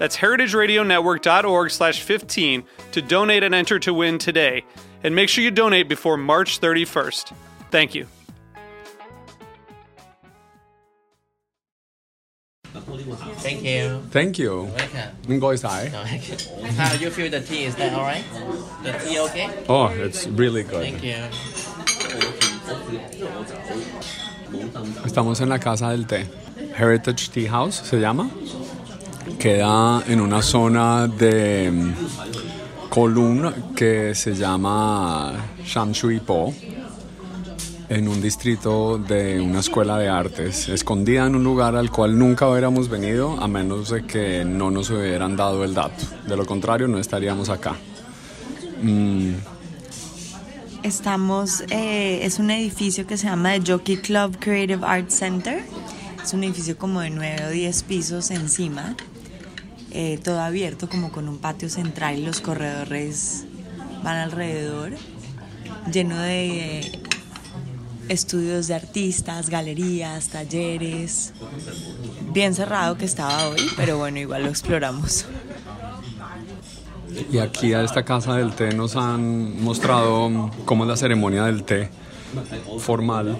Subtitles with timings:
[0.00, 4.64] That's heritageradionetwork.org slash 15 to donate and enter to win today.
[5.04, 7.34] And make sure you donate before March 31st.
[7.70, 8.06] Thank you.
[13.42, 14.02] Thank you.
[14.10, 14.62] Thank you.
[14.62, 15.10] Welcome.
[15.28, 15.90] Ngồi sải.
[16.76, 17.64] How you feel the tea?
[17.64, 18.24] Is that all right?
[18.82, 19.48] The tea okay?
[19.68, 20.80] Oh, it's really good.
[20.80, 21.16] Thank you.
[25.04, 26.24] Estamos en la casa del té.
[26.74, 28.30] Heritage Tea House se llama.
[29.38, 31.94] Queda en una zona de mm,
[32.90, 35.32] Kowloon que se llama
[35.64, 36.52] Shamshui Po,
[37.88, 42.48] en un distrito de una escuela de artes, escondida en un lugar al cual nunca
[42.48, 46.04] hubiéramos venido a menos de que no nos hubieran dado el dato.
[46.26, 47.76] De lo contrario, no estaríamos acá.
[48.82, 49.34] Mm,
[50.82, 55.62] Estamos, eh, es un edificio que se llama The Jockey Club Creative Arts Center.
[56.24, 58.96] Es un edificio como de 9 o 10 pisos encima,
[59.92, 63.44] eh, todo abierto como con un patio central y los corredores
[64.02, 64.92] van alrededor,
[65.92, 67.00] lleno de
[68.08, 71.32] estudios de artistas, galerías, talleres.
[72.32, 75.26] Bien cerrado que estaba hoy, pero bueno, igual lo exploramos.
[77.30, 81.64] Y aquí a esta casa del té nos han mostrado cómo es la ceremonia del
[81.64, 81.90] té
[82.78, 83.38] formal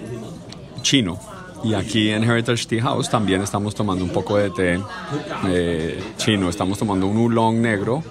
[0.81, 1.19] chino.
[1.63, 4.79] Y aquí en Heritage Tea House también estamos tomando un poco de té
[5.47, 6.49] eh, chino.
[6.49, 8.03] Estamos tomando un oolong negro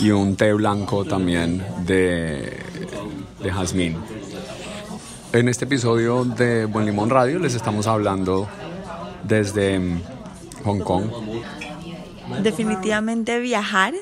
[0.00, 2.58] y un té blanco también de,
[3.42, 3.96] de jazmín.
[5.32, 8.48] En este episodio de Buen Limón Radio les estamos hablando
[9.22, 10.02] desde mm,
[10.64, 11.04] Hong Kong.
[12.42, 13.94] Definitivamente viajar,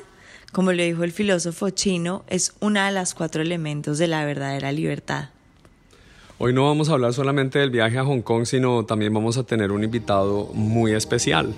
[0.51, 4.71] como lo dijo el filósofo chino, es una de las cuatro elementos de la verdadera
[4.71, 5.29] libertad.
[6.37, 9.43] Hoy no vamos a hablar solamente del viaje a Hong Kong, sino también vamos a
[9.43, 11.53] tener un invitado muy especial.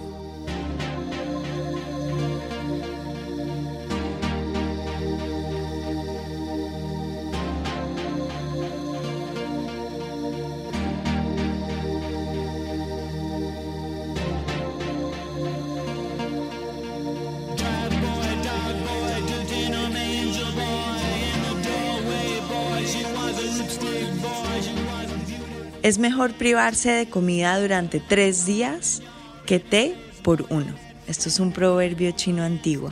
[25.88, 29.02] Es mejor privarse de comida durante tres días
[29.46, 30.74] que té por uno.
[31.08, 32.92] Esto es un proverbio chino antiguo.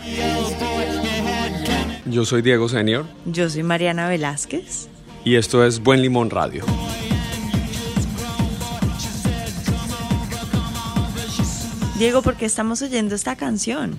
[2.05, 4.87] Yo soy Diego Senior Yo soy Mariana Velázquez.
[5.25, 6.63] y esto es Buen Limón Radio.
[11.99, 13.97] Diego, ¿por qué estamos oyendo esta canción?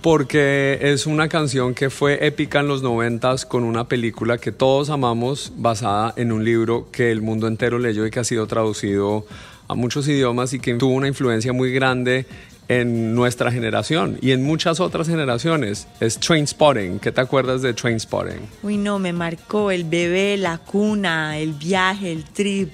[0.00, 4.90] Porque es una canción que fue épica en los noventas con una película que todos
[4.90, 9.26] amamos basada en un libro que el mundo entero leyó y que ha sido traducido
[9.66, 12.26] a muchos idiomas y que tuvo una influencia muy grande
[12.68, 15.88] en nuestra generación y en muchas otras generaciones.
[16.00, 17.00] Es Trainspotting.
[17.00, 18.40] ¿Qué te acuerdas de Trainspotting?
[18.62, 22.70] Uy, no, me marcó el bebé, la cuna, el viaje, el trip.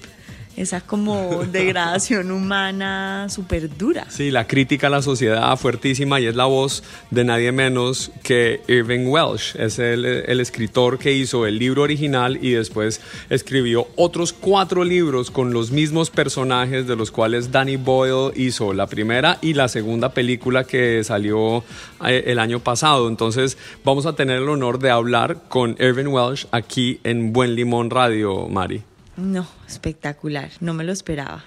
[0.57, 4.05] Esa como degradación humana súper dura.
[4.09, 8.61] Sí, la crítica a la sociedad fuertísima y es la voz de nadie menos que
[8.67, 9.55] Irving Welsh.
[9.57, 15.29] Es el, el escritor que hizo el libro original y después escribió otros cuatro libros
[15.29, 20.13] con los mismos personajes de los cuales Danny Boyle hizo la primera y la segunda
[20.13, 21.63] película que salió
[22.05, 23.09] eh, el año pasado.
[23.09, 27.89] Entonces vamos a tener el honor de hablar con Irving Welsh aquí en Buen Limón
[27.89, 28.83] Radio, Mari.
[29.17, 30.49] No, espectacular.
[30.59, 31.43] No me lo esperaba.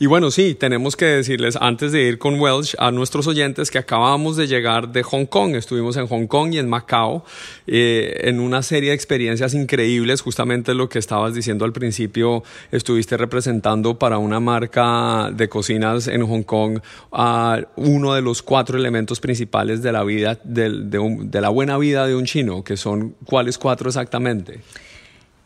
[0.00, 3.78] Y bueno, sí, tenemos que decirles antes de ir con Welsh a nuestros oyentes que
[3.78, 5.54] acabamos de llegar de Hong Kong.
[5.54, 7.24] Estuvimos en Hong Kong y en Macao
[7.66, 10.20] eh, en una serie de experiencias increíbles.
[10.20, 16.26] Justamente lo que estabas diciendo al principio, estuviste representando para una marca de cocinas en
[16.26, 16.80] Hong Kong
[17.12, 21.50] a uno de los cuatro elementos principales de la vida, del- de, un- de la
[21.50, 24.60] buena vida de un chino, que son cuáles cuatro exactamente.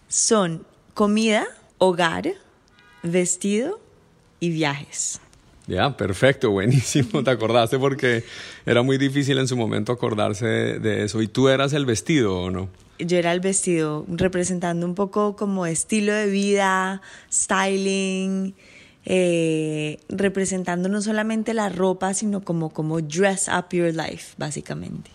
[0.09, 1.47] Son comida,
[1.79, 2.33] hogar,
[3.03, 3.81] vestido
[4.41, 5.21] y viajes.
[5.67, 7.23] Ya, perfecto, buenísimo.
[7.23, 8.25] Te acordaste porque
[8.67, 11.23] era muy difícil en su momento acordarse de, de, eso.
[11.23, 12.69] ¿Y tú eras el vestido o no?
[12.99, 17.01] Yo era el vestido, representando un poco como estilo de vida,
[17.33, 18.55] styling,
[19.05, 25.11] eh, representando no solamente la ropa, sino como, como dress up your life, básicamente.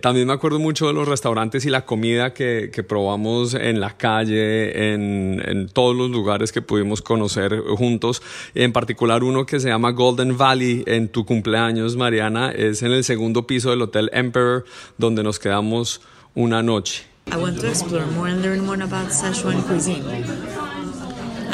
[0.00, 3.96] También me acuerdo mucho de los restaurantes y la comida que, que probamos en la
[3.96, 8.22] calle, en, en, todos los lugares que pudimos conocer juntos.
[8.54, 13.04] En particular uno que se llama Golden Valley en tu cumpleaños, Mariana, es en el
[13.04, 14.64] segundo piso del Hotel Emperor,
[14.98, 16.00] donde nos quedamos
[16.34, 17.04] una noche.
[17.32, 20.04] I want to explore more and learn more about Sichuan cuisine.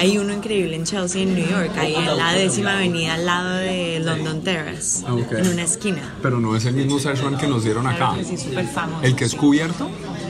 [0.03, 3.55] Hay uno increíble en Chelsea, en New York, ahí en la décima avenida al lado
[3.55, 5.39] de London Terrace, Okay.
[5.43, 6.17] en una esquina.
[6.21, 8.15] Pero no es el mismo Szechuan que nos dieron acá.
[8.15, 9.05] Claro sí, súper famoso.
[9.05, 9.89] ¿El que es cubierto?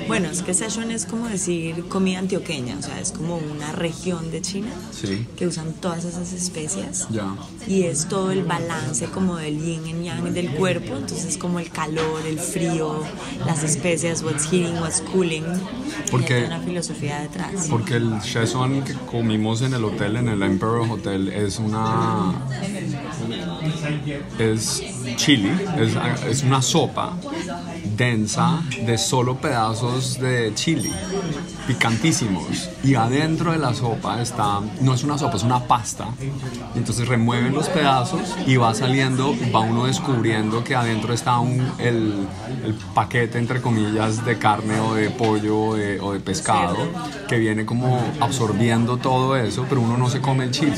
[0.08, 4.30] Bueno, es que Sichuan es como decir comida antioqueña, o sea, es como una región
[4.30, 5.26] de China Sí.
[5.36, 7.06] que usan todas esas especias.
[7.10, 7.34] Ya.
[7.66, 11.70] Y es todo el balance como del yin y yang del cuerpo, entonces como el
[11.70, 13.02] calor, el frío,
[13.46, 15.44] las especias, what's heating, what's cooling.
[16.10, 17.69] Porque- Hay una filosofía detrás.
[17.70, 22.32] Porque el Szechuan que comimos en el hotel, en el Emperor Hotel, es una.
[24.38, 24.82] Es
[25.16, 25.96] chili, es,
[26.28, 27.16] es una sopa
[27.96, 30.92] densa de solo pedazos de chili,
[31.72, 32.69] picantísimos.
[32.84, 36.08] Y adentro de la sopa está, no es una sopa, es una pasta.
[36.74, 42.26] Entonces remueven los pedazos y va saliendo, va uno descubriendo que adentro está un, el,
[42.64, 46.76] el paquete, entre comillas, de carne o de pollo o de, o de pescado,
[47.28, 50.76] que viene como absorbiendo todo eso, pero uno no se come el chile.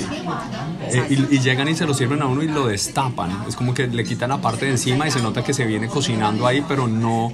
[0.87, 3.45] Eh, y, y llegan y se lo sirven a uno y lo destapan.
[3.49, 5.89] Es como que le quitan la parte de encima y se nota que se viene
[5.89, 7.33] cocinando ahí, pero no,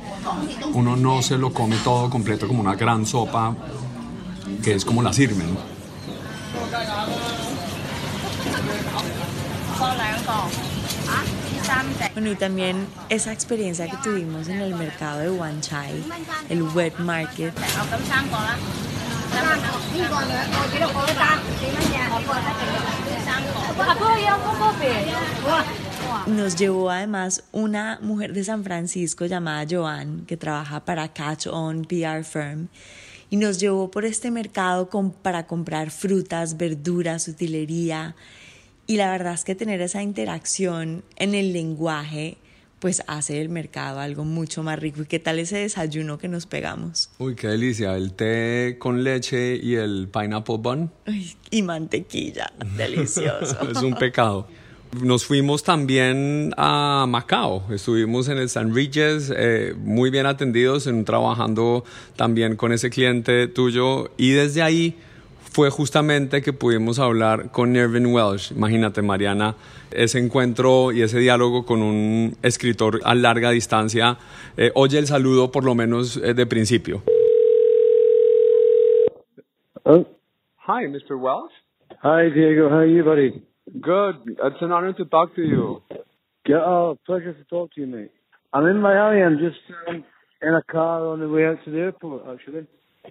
[0.72, 3.49] uno no se lo come todo completo como una gran sopa,
[4.62, 5.56] que es como la sirven.
[12.14, 16.02] Bueno, y también esa experiencia que tuvimos en el mercado de Wanchai,
[16.48, 17.54] el wet market.
[26.26, 31.84] Nos llevó además una mujer de San Francisco llamada Joan, que trabaja para Catch On
[31.84, 32.68] PR Firm
[33.30, 38.14] y nos llevó por este mercado con- para comprar frutas, verduras, utilería.
[38.86, 42.38] Y la verdad es que tener esa interacción en el lenguaje,
[42.80, 45.02] pues hace del mercado algo mucho más rico.
[45.02, 47.10] ¿Y qué tal ese desayuno que nos pegamos?
[47.18, 47.94] Uy, qué delicia.
[47.94, 50.90] El té con leche y el pineapple bun.
[51.50, 53.70] Y mantequilla, delicioso.
[53.70, 54.48] es un pecado.
[54.92, 61.04] Nos fuimos también a Macao, estuvimos en el San Regis, eh, muy bien atendidos, en,
[61.04, 61.84] trabajando
[62.16, 64.96] también con ese cliente tuyo y desde ahí
[65.52, 68.50] fue justamente que pudimos hablar con Irvin Welsh.
[68.50, 69.54] Imagínate, Mariana,
[69.92, 74.18] ese encuentro y ese diálogo con un escritor a larga distancia.
[74.56, 77.02] Eh, oye el saludo por lo menos eh, de principio.
[79.84, 80.04] Oh,
[80.66, 81.14] Hi, Mr.
[81.14, 81.52] Welsh.
[82.02, 83.49] hi Diego, how are you, buddy?
[83.80, 84.16] Good.
[84.42, 85.82] It's an honor to talk to you.
[86.46, 88.10] Yeah, oh, pleasure to talk to you, mate.
[88.52, 89.22] I'm in Miami.
[89.22, 90.02] I'm just um,
[90.42, 92.66] in a car on the way out to the airport, actually,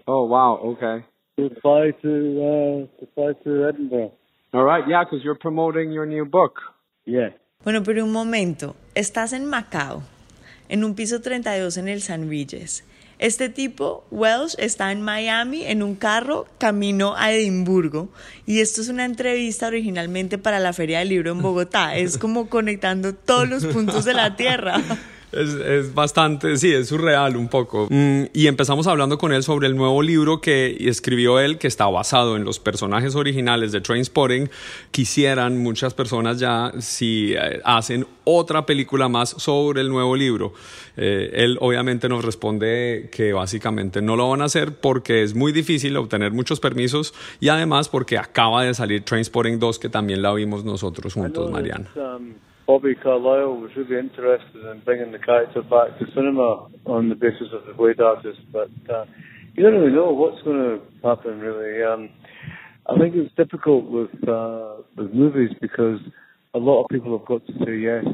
[0.07, 0.57] Oh, wow.
[0.57, 1.05] Okay.
[1.37, 4.11] to fly to uh, to fly to Edinburgh.
[4.53, 4.83] All right.
[4.87, 6.59] Yeah, because you're promoting your new book.
[7.05, 7.29] Yeah.
[7.63, 10.01] Bueno, pero un momento, estás en Macao,
[10.69, 12.83] en un piso 32 en el San Regis.
[13.19, 18.09] Este tipo, Welsh, está en Miami en un carro camino a Edimburgo.
[18.45, 21.97] Y esto es una entrevista originalmente para la Feria del Libro en Bogotá.
[21.97, 24.81] Es como conectando todos los puntos de la Tierra.
[25.31, 27.87] Es, es bastante, sí, es surreal un poco.
[27.89, 31.85] Mm, y empezamos hablando con él sobre el nuevo libro que escribió él, que está
[31.87, 34.49] basado en los personajes originales de Trainspotting.
[34.91, 40.53] Quisieran muchas personas ya si eh, hacen otra película más sobre el nuevo libro.
[40.97, 45.51] Eh, él obviamente nos responde que básicamente no lo van a hacer porque es muy
[45.51, 50.33] difícil obtener muchos permisos y además porque acaba de salir Trainspotting 2 que también la
[50.33, 51.89] vimos nosotros juntos, Mariana.
[52.69, 57.47] Bobby Carlyle was really interested in bringing the character back to cinema on the basis
[57.51, 59.05] of the Blade artist, but uh,
[59.55, 61.39] you don't really know what's going to happen.
[61.39, 62.11] Really, um,
[62.85, 65.97] I think it's difficult with uh, with movies because
[66.53, 68.05] a lot of people have got to say yes.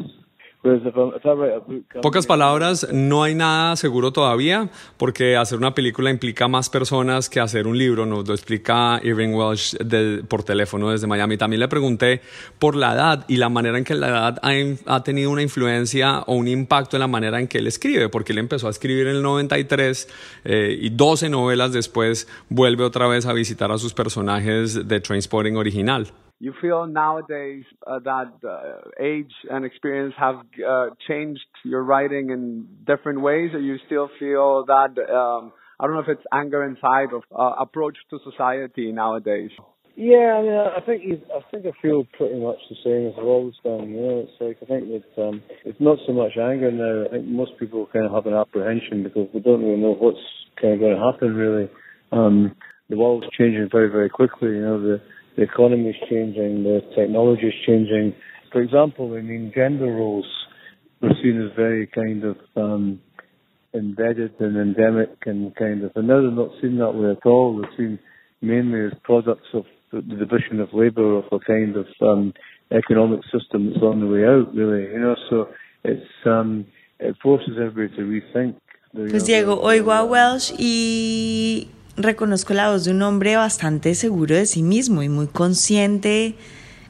[2.02, 7.40] Pocas palabras, no hay nada seguro todavía, porque hacer una película implica más personas que
[7.40, 9.76] hacer un libro, nos lo explica Irving Welsh
[10.28, 11.38] por teléfono desde Miami.
[11.38, 12.22] También le pregunté
[12.58, 14.42] por la edad y la manera en que la edad
[14.86, 18.34] ha, tenido una influencia o un impacto en la manera en que él escribe, porque
[18.34, 20.10] él empezó a escribir en el 93
[20.46, 25.58] eh, y 12 novelas después vuelve otra vez a visitar a sus personajes de Trainspotting
[25.58, 26.08] original.
[26.40, 30.36] You feel nowadays uh, that uh, age and experience have
[30.68, 35.96] uh, changed your writing in different ways, or you still feel that um, I don't
[35.96, 39.52] know if it's anger inside or uh, approach to society nowadays?
[39.98, 43.14] Yeah, I mean, I think you, I think I feel pretty much the same as
[43.18, 43.90] I've always done.
[43.90, 47.06] You know, it's like I think that um, it's not so much anger now.
[47.08, 50.20] I think most people kind of have an apprehension because they don't really know what's
[50.60, 51.34] kind of going to happen.
[51.34, 51.70] Really,
[52.12, 52.56] um,
[52.90, 54.50] the world's changing very, very quickly.
[54.50, 55.02] You know, the
[55.36, 58.14] the economy is changing, the technology is changing.
[58.52, 60.26] For example, I mean, gender roles
[61.02, 63.02] were seen as very kind of um,
[63.74, 67.62] embedded and endemic and kind of, and now they're not seen that way at all.
[67.62, 68.00] They're seen
[68.42, 72.34] mainly as products of the, division of labour of a kind of um,
[72.72, 74.92] economic system that's on the way out, really.
[74.92, 75.50] You know, so
[75.84, 76.66] it's um,
[77.00, 78.56] it forces everybody to rethink.
[78.94, 84.46] Pues Diego, oigo a Welsh y reconozco la voz de un hombre bastante seguro de
[84.46, 86.36] sí mismo y muy consciente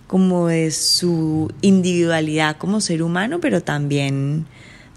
[0.08, 4.46] como de su individualidad como ser humano, pero también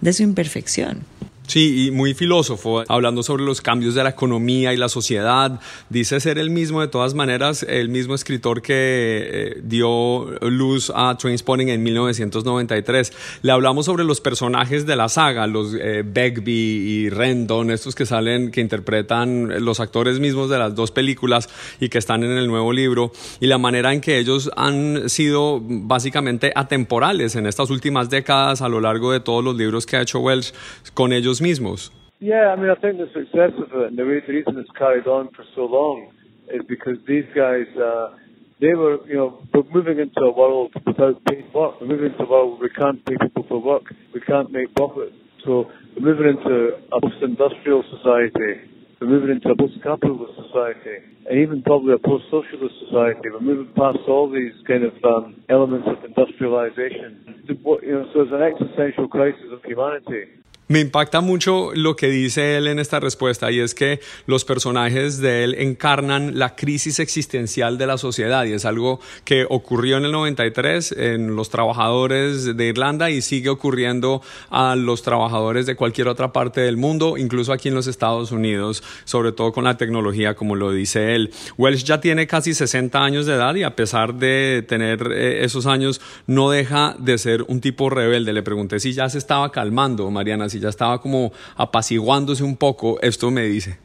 [0.00, 1.00] de su imperfección.
[1.49, 5.59] Sí, y muy filósofo, hablando sobre los cambios de la economía y la sociedad.
[5.88, 11.17] Dice ser el mismo, de todas maneras, el mismo escritor que eh, dio luz a
[11.17, 13.14] Trainspotting en 1993.
[13.40, 18.05] Le hablamos sobre los personajes de la saga, los eh, Begbie y Rendon, estos que
[18.05, 21.49] salen, que interpretan los actores mismos de las dos películas
[21.81, 25.62] y que están en el nuevo libro, y la manera en que ellos han sido
[25.62, 30.02] básicamente atemporales en estas últimas décadas a lo largo de todos los libros que ha
[30.02, 30.52] hecho Welsh
[30.93, 31.90] con ellos ellos mismos.
[32.21, 35.30] Yeah, I mean, I think the success of it and the, reason it's carried on
[35.35, 36.11] for so long
[36.49, 38.16] is because these guys, uh,
[38.61, 41.80] they were, you know, we're moving into a world without paid work.
[41.80, 43.85] We're moving into a world where we can't pay people for work.
[44.12, 45.12] We can't make profit.
[45.45, 48.66] So we're moving into a post-industrial society.
[49.00, 50.99] We're moving into a post-capitalist society,
[51.30, 53.30] and even probably a post-socialist society.
[53.30, 57.47] We're moving past all these kind of um, elements of industrialization.
[57.47, 60.35] You know, so it's an existential crisis of humanity.
[60.71, 65.17] Me impacta mucho lo que dice él en esta respuesta y es que los personajes
[65.17, 70.05] de él encarnan la crisis existencial de la sociedad y es algo que ocurrió en
[70.05, 74.21] el 93 en los trabajadores de Irlanda y sigue ocurriendo
[74.51, 78.83] a los trabajadores de cualquier otra parte del mundo, incluso aquí en los Estados Unidos,
[79.07, 81.33] sobre todo con la tecnología como lo dice él.
[81.57, 85.65] Welsh ya tiene casi 60 años de edad y a pesar de tener eh, esos
[85.65, 88.35] años no deja de ser un tipo rebelde.
[88.35, 93.31] Le pregunté si ya se estaba calmando, Mariana, ya estaba como apaciguándose un poco, esto
[93.31, 93.79] me dice.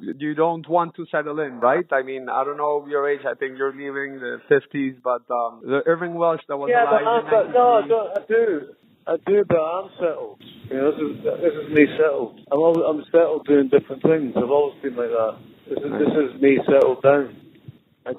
[0.00, 1.86] You don't want to settle in, right?
[1.90, 3.22] I mean, I don't know your age.
[3.26, 7.24] I think you're leaving the 50s, but um, the Irving Welsh that was yeah, alive.
[7.24, 8.60] Yeah, but no, I, don't, I do.
[9.06, 10.38] I do, but I'm settled.
[10.70, 12.38] You know, this is this is me settled.
[12.52, 14.34] I'm always, I'm settled doing different things.
[14.36, 15.38] I've always been like that.
[15.68, 17.36] This is this is me settled down.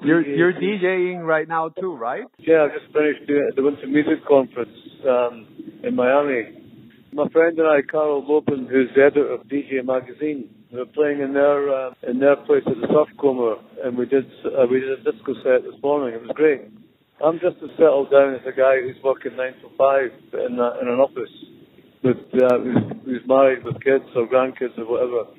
[0.02, 2.24] You're you're DJing right now too, right?
[2.38, 4.76] Yeah, I just finished doing the Winter Music Conference
[5.08, 5.46] um,
[5.82, 6.63] in Miami.
[7.14, 11.20] My friend and I, Carl Lopin, who's the editor of DJ Magazine, we were playing
[11.20, 13.54] in their uh, in their place at the Coma,
[13.84, 16.12] and we did uh, we did a disco set this morning.
[16.18, 16.62] It was great.
[17.24, 20.68] I'm just as settled down as a guy who's working nine to five in a,
[20.82, 21.30] in an office
[22.02, 22.58] with uh,
[23.06, 25.30] who's married with kids or grandkids or whatever.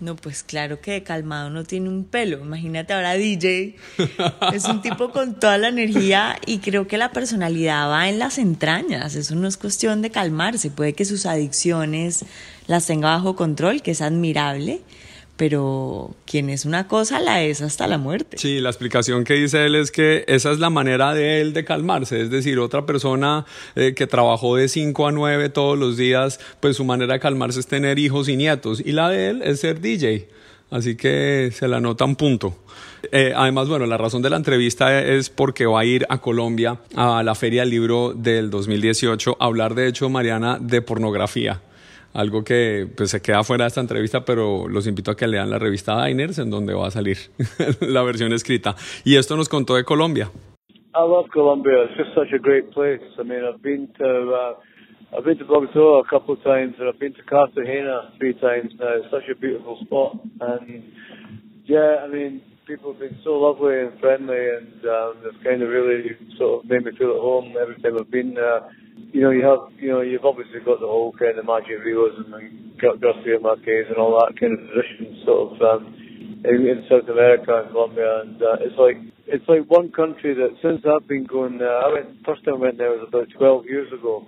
[0.00, 2.38] No, pues claro que calmado no tiene un pelo.
[2.38, 3.76] Imagínate ahora DJ.
[4.52, 8.38] Es un tipo con toda la energía y creo que la personalidad va en las
[8.38, 9.14] entrañas.
[9.14, 10.70] Eso no es cuestión de calmarse.
[10.70, 12.24] Puede que sus adicciones
[12.66, 14.80] las tenga bajo control, que es admirable
[15.36, 18.38] pero quien es una cosa la es hasta la muerte.
[18.38, 21.64] Sí, la explicación que dice él es que esa es la manera de él de
[21.64, 26.40] calmarse, es decir, otra persona eh, que trabajó de 5 a 9 todos los días,
[26.60, 29.60] pues su manera de calmarse es tener hijos y nietos, y la de él es
[29.60, 30.28] ser DJ.
[30.68, 32.56] Así que se la nota un punto.
[33.12, 36.80] Eh, además, bueno, la razón de la entrevista es porque va a ir a Colombia
[36.96, 41.60] a la Feria del Libro del 2018 a hablar, de hecho, Mariana, de pornografía
[42.16, 45.50] algo que pues, se queda fuera de esta entrevista, pero los invito a que lean
[45.50, 47.18] la revista Diners, en donde va a salir
[47.80, 48.74] la versión escrita.
[49.04, 50.30] Y esto nos contó de Colombia.
[50.94, 51.84] I love Colombia.
[51.84, 53.02] It's just such a great place.
[53.18, 54.54] I mean, I've been to uh,
[55.16, 58.72] I've been to Bogotá a couple of times, and I've been to Cartagena three times
[58.80, 58.96] now.
[58.96, 60.82] It's such a beautiful spot, and
[61.66, 65.68] yeah, I mean, people have been so lovely and friendly, and um, it's kind of
[65.68, 68.62] really sort of made me feel at home every time I've been there.
[68.96, 72.32] You know, you have, you know, you've obviously got the whole kind of magic realism
[72.32, 75.94] and Garcia Marquez and all that kind of position, sort of um,
[76.44, 80.54] in, in South America and Colombia, and uh, it's like it's like one country that
[80.62, 83.66] since I've been going there, I went first time I went there was about 12
[83.66, 84.24] years ago,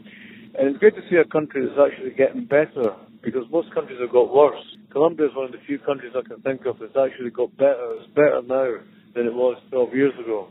[0.58, 4.12] and it's great to see a country that's actually getting better because most countries have
[4.12, 4.58] got worse.
[4.90, 8.00] Colombia is one of the few countries I can think of that's actually got better.
[8.00, 8.82] It's better now
[9.14, 10.48] than it was 12 years ago,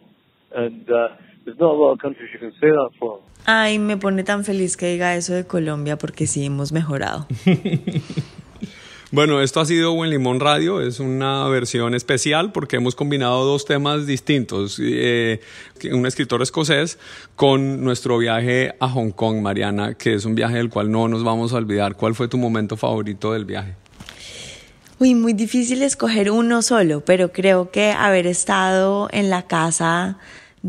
[0.56, 1.08] and uh,
[1.48, 3.20] there's not a lot of countries you can say that for.
[3.46, 7.26] Ay, me pone tan feliz que diga eso de Colombia porque sí hemos mejorado.
[9.10, 13.64] Bueno, esto ha sido Buen Limón Radio, es una versión especial porque hemos combinado dos
[13.64, 15.40] temas distintos, eh,
[15.94, 17.00] un escritor escocés
[17.38, 21.24] con nuestro viaje a Hong Kong, Mariana, que es un viaje del cual no nos
[21.24, 21.96] vamos a olvidar.
[21.96, 23.76] ¿Cuál fue tu momento favorito del viaje?
[25.00, 30.18] Uy, muy difícil escoger uno solo, pero creo que haber estado en la casa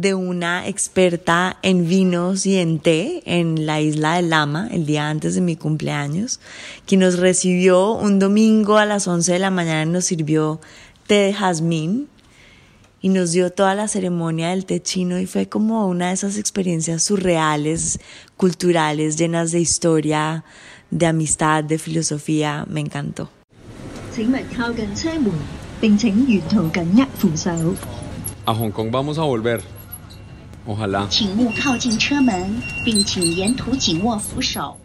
[0.00, 5.08] de una experta en vinos y en té en la isla de Lama el día
[5.08, 6.38] antes de mi cumpleaños,
[6.86, 10.60] quien nos recibió un domingo a las 11 de la mañana y nos sirvió
[11.08, 12.08] té de jazmín
[13.00, 16.38] y nos dio toda la ceremonia del té chino y fue como una de esas
[16.38, 17.98] experiencias surreales,
[18.36, 20.44] culturales, llenas de historia,
[20.92, 23.30] de amistad, de filosofía, me encantó.
[28.46, 29.77] A Hong Kong vamos a volver.
[31.08, 34.76] 请勿靠近车门，并请沿途紧握扶手。